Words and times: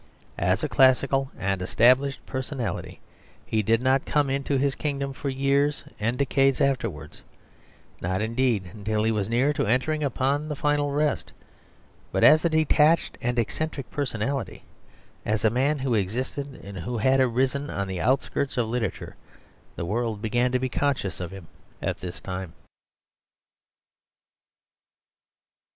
As 0.39 0.63
a 0.63 0.67
classical 0.67 1.29
and 1.37 1.61
established 1.61 2.25
personality 2.25 2.99
he 3.45 3.61
did 3.61 3.83
not 3.83 4.03
come 4.03 4.31
into 4.31 4.57
his 4.57 4.73
kingdom 4.73 5.13
for 5.13 5.29
years 5.29 5.83
and 5.99 6.17
decades 6.17 6.59
afterwards; 6.59 7.21
not, 8.01 8.19
indeed, 8.19 8.71
until 8.73 9.03
he 9.03 9.11
was 9.11 9.29
near 9.29 9.53
to 9.53 9.67
entering 9.67 10.03
upon 10.03 10.47
the 10.49 10.55
final 10.55 10.89
rest. 10.91 11.33
But 12.11 12.23
as 12.23 12.43
a 12.43 12.49
detached 12.49 13.19
and 13.21 13.37
eccentric 13.37 13.91
personality, 13.91 14.63
as 15.23 15.45
a 15.45 15.51
man 15.51 15.77
who 15.77 15.93
existed 15.93 16.59
and 16.63 16.79
who 16.79 16.97
had 16.97 17.19
arisen 17.19 17.69
on 17.69 17.87
the 17.87 18.01
outskirts 18.01 18.57
of 18.57 18.67
literature, 18.67 19.15
the 19.75 19.85
world 19.85 20.19
began 20.19 20.51
to 20.51 20.57
be 20.57 20.67
conscious 20.67 21.19
of 21.19 21.29
him 21.29 21.45
at 21.79 21.99
this 21.99 22.19
time. 22.19 22.53